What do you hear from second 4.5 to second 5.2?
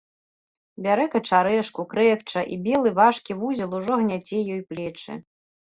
ёй плечы.